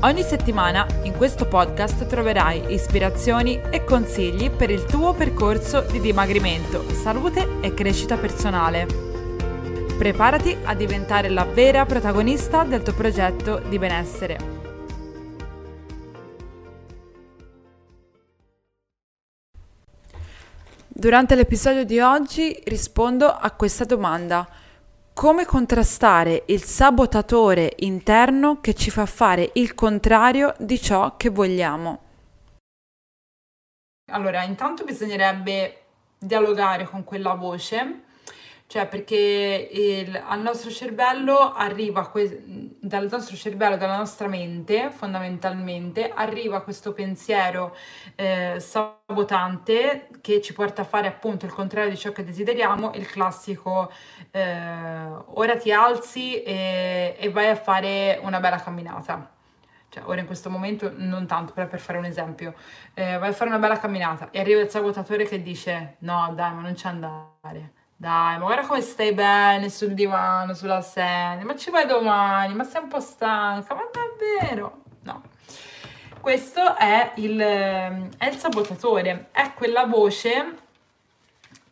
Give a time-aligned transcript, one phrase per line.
[0.00, 6.84] Ogni settimana in questo podcast troverai ispirazioni e consigli per il tuo percorso di dimagrimento,
[6.90, 8.86] salute e crescita personale.
[9.96, 14.38] Preparati a diventare la vera protagonista del tuo progetto di benessere.
[20.88, 24.46] Durante l'episodio di oggi rispondo a questa domanda
[25.16, 32.00] come contrastare il sabotatore interno che ci fa fare il contrario di ciò che vogliamo?
[34.12, 35.84] Allora, intanto bisognerebbe
[36.18, 38.04] dialogare con quella voce
[38.68, 46.10] cioè perché il, al nostro cervello arriva, que- dal nostro cervello, dalla nostra mente fondamentalmente,
[46.14, 47.76] arriva questo pensiero
[48.14, 53.06] eh, sabotante che ci porta a fare appunto il contrario di ciò che desideriamo, il
[53.06, 53.90] classico
[54.30, 59.32] eh, ora ti alzi e, e vai a fare una bella camminata.
[59.88, 62.54] Cioè ora in questo momento non tanto, però per fare un esempio,
[62.94, 66.54] eh, vai a fare una bella camminata e arriva il sabotatore che dice no dai
[66.54, 71.56] ma non c'è andare, dai, ma guarda come stai bene sul divano, sulla sedia, ma
[71.56, 74.82] ci vai domani, ma sei un po' stanca, ma davvero?
[75.02, 75.22] No.
[76.20, 80.64] Questo è il, è il sabotatore, è quella voce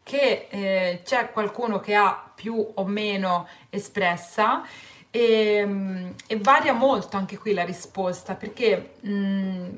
[0.02, 4.62] che eh, c'è qualcuno che ha più o meno espressa
[5.10, 9.68] e, e varia molto anche qui la risposta perché mh, mm,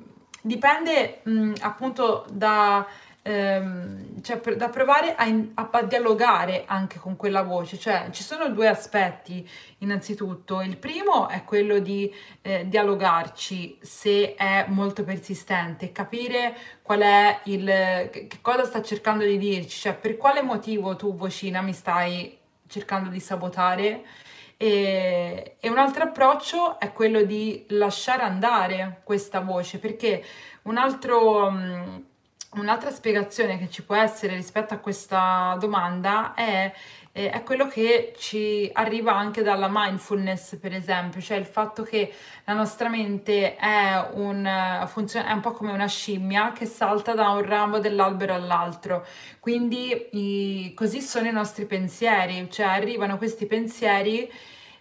[0.43, 2.87] dipende mh, mm, appunto da
[3.27, 5.25] ehm, cioè per, da provare a,
[5.55, 7.77] a, a, dialogare anche con quella voce.
[7.77, 9.49] Cioè, ci sono due aspetti,
[9.79, 10.61] innanzitutto.
[10.63, 17.65] Il primo è quello di eh, dialogarci se è molto persistente, capire qual è il,
[18.11, 22.39] che cosa sta cercando di dirci, cioè per quale motivo tu, vocina, mi stai
[22.69, 24.05] cercando di sabotare.
[24.59, 30.25] E, e, un altro approccio è quello di lasciare andare questa voce, perché
[30.63, 31.97] un altro, mm,
[32.57, 36.73] Un'altra spiegazione che ci può essere rispetto a questa domanda è,
[37.13, 42.11] è, quello che ci arriva anche dalla mindfulness, per esempio, cioè il fatto che
[42.45, 47.29] la nostra mente è un, funziona, è un po' come una scimmia che salta da
[47.29, 49.05] un ramo dell'albero all'altro.
[49.39, 54.33] Quindi i, così sono i nostri pensieri, cioè arrivano questi pensieri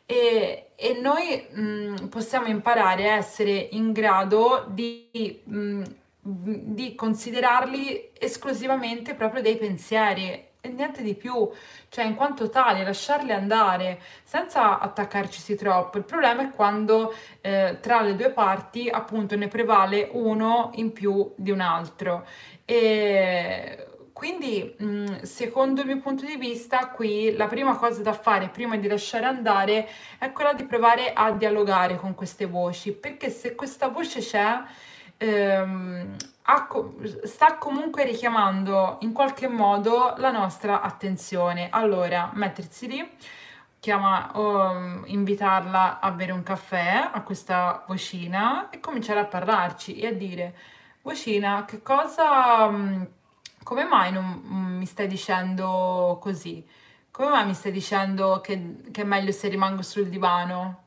[0.06, 5.42] e, e noi mh, possiamo imparare a essere in grado di...
[5.44, 5.84] Mh,
[6.28, 11.48] di considerarli esclusivamente proprio dei pensieri e niente di più,
[11.90, 16.00] cioè in quanto tali lasciarli andare senza attaccarci troppo.
[16.00, 21.32] Il problema è quando eh, tra le due parti appunto ne prevale uno in più
[21.36, 22.26] di un altro.
[22.66, 24.76] E quindi,
[25.22, 29.26] secondo il mio punto di vista, qui la prima cosa da fare prima di lasciare
[29.26, 29.88] andare
[30.18, 34.64] è quella di provare a dialogare con queste voci, perché se questa voce c'è
[35.18, 36.16] ehm,
[37.24, 41.70] sta comunque richiamando in qualche modo la nostra attenzione.
[41.72, 43.18] Allora, mettersi lì,
[43.80, 50.08] chiama, um, invitarla a bere un caffè a questa vocina e cominciare a parlarci e
[50.08, 50.56] a dire,
[51.02, 53.08] vocina, che cosa, um,
[53.64, 56.66] come mai non um, mi stai dicendo così?
[57.12, 60.85] Come mai mi stai dicendo che, che è meglio se rimango sul divano?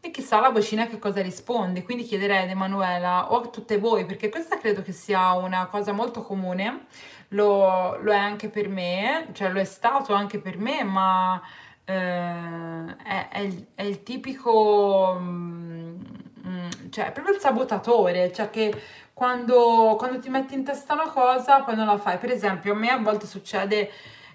[0.00, 4.06] E chissà la vocina che cosa risponde, quindi chiederei ad Emanuela o a tutte voi,
[4.06, 6.86] perché questa credo che sia una cosa molto comune,
[7.30, 11.42] lo, lo è anche per me, cioè lo è stato anche per me, ma
[11.84, 16.00] eh, è, è, il, è, il, tipico, mm,
[16.46, 18.72] mm, cioè proprio il sabotatore, cioè che
[19.12, 22.18] quando, quando, ti metti in testa una cosa poi non la fai.
[22.18, 23.90] Per esempio a me a volte succede,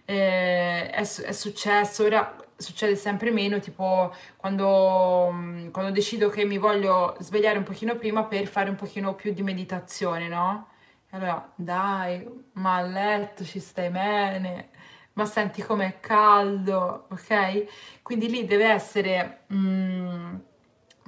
[0.05, 6.57] eh, è, è successo, ora succede sempre meno, tipo quando, mm, quando decido che mi
[6.57, 10.67] voglio svegliare un pochino prima per fare un pochino più di meditazione, no?
[11.13, 14.69] allora, dai, ma a letto ci stai bene,
[15.13, 18.01] ma senti com'è caldo, ok?
[18.01, 19.45] Quindi lì deve essere...
[19.53, 20.35] Mm,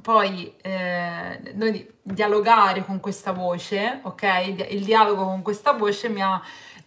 [0.01, 4.67] poi eh, noi dialogare con questa voce, ok?
[4.69, 6.39] Il dialogo con questa voce mi ha,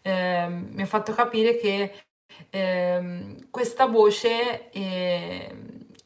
[0.02, 1.92] eh, mi ha fatto capire che
[2.50, 5.56] eh, questa voce eh,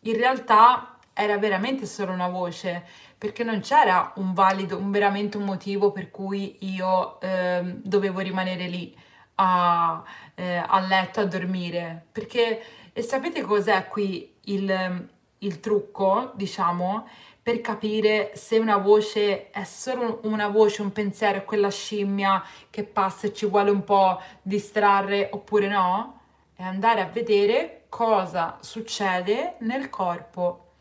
[0.00, 2.84] in realtà era veramente solo una voce
[3.18, 8.66] perché non c'era un valido, un veramente un motivo per cui io eh, dovevo rimanere
[8.66, 8.96] lì.
[9.36, 10.02] a,
[10.34, 12.06] eh, a letto a dormire.
[12.12, 15.08] Perché e sapete cos'è qui il,
[15.38, 17.08] il trucco, diciamo?
[17.42, 23.26] Per capire se una voce è solo una voce, un pensiero, quella scimmia che passa
[23.26, 26.20] e ci vuole un po' distrarre oppure no,
[26.54, 30.74] è andare a vedere cosa succede nel corpo.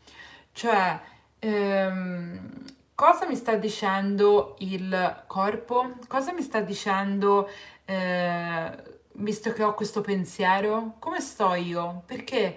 [0.52, 1.00] Cioè,
[1.40, 5.94] ehm, cosa mi sta dicendo il corpo?
[6.06, 7.48] Cosa mi sta dicendo,
[7.84, 8.82] eh,
[9.14, 10.94] visto che ho questo pensiero?
[11.00, 12.02] Come sto io?
[12.06, 12.56] Perché?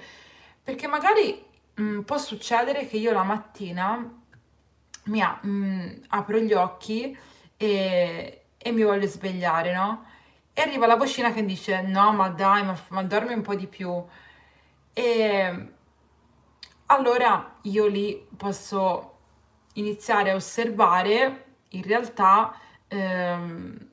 [0.63, 1.43] Perché magari
[1.75, 4.23] mh, mm, può succedere che io la mattina
[5.05, 7.17] mi ha, mh, mm, apro gli occhi
[7.57, 10.05] e, e, mi voglio svegliare, no?
[10.53, 13.67] E arriva la vocina che dice: No, ma dai, ma, ma dormi un po' di
[13.67, 14.03] più.
[14.93, 15.69] E
[16.87, 19.17] allora io lì posso
[19.73, 22.55] iniziare a osservare in realtà.
[22.87, 23.89] Ehm,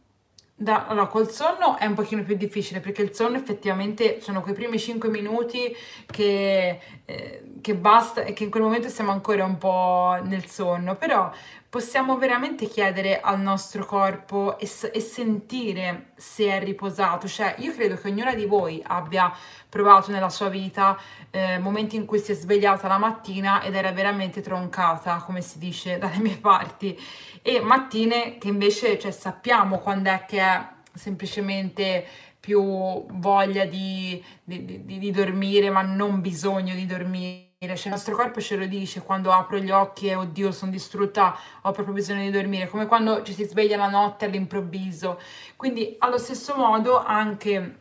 [0.54, 4.54] da, allora, col sonno è un pochino più difficile perché il sonno effettivamente sono quei
[4.54, 5.74] primi 5 minuti
[6.06, 10.96] che, eh, che basta e che in quel momento siamo ancora un po' nel sonno,
[10.96, 11.32] però
[11.72, 17.26] possiamo veramente chiedere al nostro corpo e, e, sentire se è riposato.
[17.26, 19.32] Cioè, io credo che ognuna di voi abbia
[19.70, 20.98] provato nella sua vita
[21.30, 25.58] eh, momenti in cui si è svegliata la mattina ed era veramente troncata, come si
[25.58, 26.94] dice dalle mie parti,
[27.40, 32.04] e mattine che invece cioè, sappiamo quando è che è semplicemente
[32.38, 38.16] più voglia di, di, di, di dormire, ma non bisogno di dormire cioè il nostro
[38.16, 42.22] corpo ce lo dice quando apro gli occhi e oddio sono distrutta, ho proprio bisogno
[42.22, 45.20] di dormire, come quando ci si sveglia la notte all'improvviso.
[45.56, 47.78] Quindi allo stesso modo anche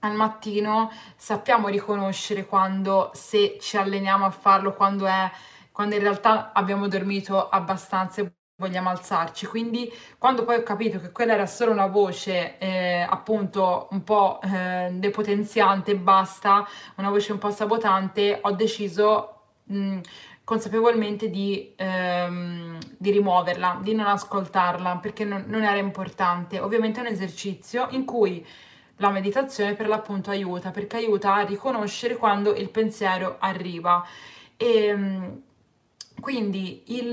[0.00, 5.30] al mattino sappiamo riconoscere quando se ci alleniamo a farlo, quando è
[5.72, 8.20] quando in realtà abbiamo dormito abbastanza
[8.62, 9.46] vogliamo alzarci.
[9.46, 14.40] Quindi quando poi ho capito che quella era solo una voce eh, appunto un po'
[14.42, 16.66] eh, depotenziante basta,
[16.96, 19.98] una voce un po' sabotante, ho deciso mh,
[20.44, 26.60] consapevolmente di, ehm, di, rimuoverla, di non ascoltarla perché non, non era importante.
[26.60, 28.46] Ovviamente è un esercizio in cui
[28.96, 34.06] la meditazione per l'appunto aiuta perché aiuta a riconoscere quando il pensiero arriva.
[34.56, 35.40] E,
[36.22, 37.12] quindi il,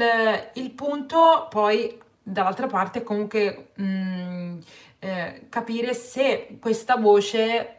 [0.54, 4.60] il punto poi dall'altra parte è comunque mh, mm,
[5.00, 7.76] eh, capire se questa voce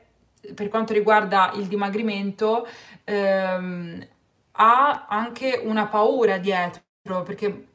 [0.52, 2.66] per quanto riguarda il dimagrimento
[3.04, 4.06] ehm,
[4.52, 6.82] ha anche una paura dietro
[7.24, 7.68] perché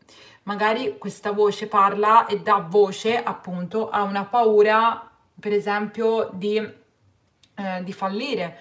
[0.43, 5.09] magari questa voce parla e dà voce appunto a una paura
[5.39, 8.57] per esempio di, eh, di fallire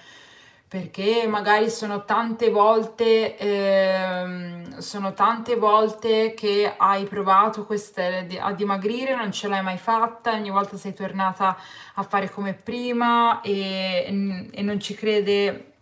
[0.74, 9.14] perché magari sono tante volte, ehm, sono tante volte che hai provato queste, a dimagrire,
[9.14, 11.56] non ce l'hai mai fatta, ogni volta sei tornata
[11.94, 15.74] a fare come prima e, e non ci crede,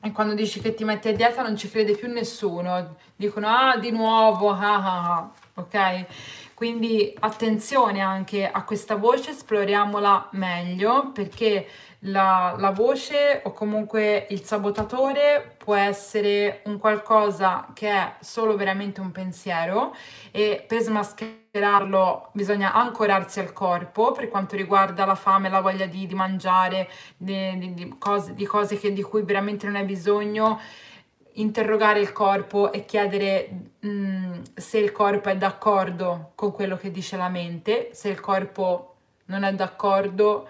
[0.00, 3.76] e quando dici che ti metti a dieta non ci crede più nessuno, dicono ah
[3.76, 6.06] di nuovo, ah ah ah, ok?
[6.54, 11.66] Quindi attenzione anche a questa voce, esploriamola meglio perché
[12.06, 19.00] la, la, voce o comunque il sabotatore può essere un qualcosa che è solo veramente
[19.00, 19.96] un pensiero
[20.30, 26.06] e per smascherarlo bisogna ancorarsi al corpo per quanto riguarda la fame, la voglia di,
[26.06, 30.60] di mangiare, di, di, cose, di cose che, di cui veramente non hai bisogno
[31.34, 33.48] interrogare il corpo e chiedere
[33.80, 38.20] mh, mm, se il corpo è d'accordo con quello che dice la mente, se il
[38.20, 38.94] corpo
[39.26, 40.48] non è d'accordo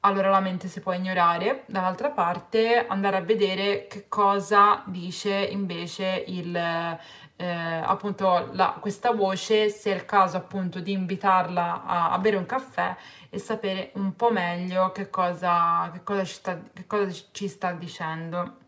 [0.00, 6.24] allora la mente si può ignorare, dall'altra parte andare a vedere che cosa dice invece
[6.26, 12.18] il, eh, appunto la, questa voce, se è il caso appunto di invitarla a, a,
[12.18, 12.96] bere un caffè
[13.28, 17.72] e sapere un po' meglio che cosa, che cosa, ci, sta, che cosa ci sta
[17.72, 18.59] dicendo.